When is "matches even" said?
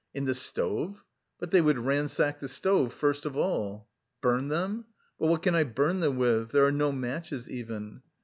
6.91-8.01